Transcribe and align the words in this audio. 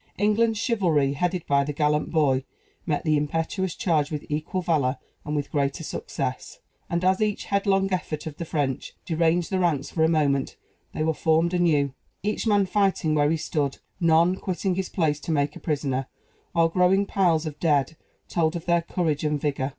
England's 0.17 0.57
chivalry, 0.57 1.13
headed 1.13 1.45
by 1.45 1.63
the 1.63 1.73
gallant 1.73 2.09
boy, 2.09 2.43
met 2.87 3.03
the 3.03 3.15
impetuous 3.17 3.75
charge 3.75 4.09
with 4.09 4.25
equal 4.29 4.63
valor 4.63 4.97
and 5.23 5.35
with 5.35 5.51
greater 5.51 5.83
success; 5.83 6.57
and 6.89 7.05
as 7.05 7.21
each 7.21 7.43
headlong 7.43 7.87
effort 7.93 8.25
of 8.25 8.37
the 8.37 8.43
French 8.43 8.93
deranged 9.05 9.51
the 9.51 9.59
ranks 9.59 9.91
for 9.91 10.03
a 10.03 10.07
moment, 10.09 10.55
they 10.91 11.03
were 11.03 11.13
formed 11.13 11.53
anew, 11.53 11.93
each 12.23 12.47
man 12.47 12.65
fighting 12.65 13.13
where 13.13 13.29
he 13.29 13.37
stood, 13.37 13.77
none 13.99 14.35
quitting 14.35 14.73
his 14.73 14.89
place 14.89 15.19
to 15.19 15.31
make 15.31 15.55
a 15.55 15.59
prisoner, 15.59 16.07
while 16.53 16.67
growing 16.67 17.05
piles 17.05 17.45
of 17.45 17.59
dead 17.59 17.95
told 18.27 18.55
of 18.55 18.65
their 18.65 18.81
courage 18.81 19.23
and 19.23 19.39
vigor. 19.39 19.69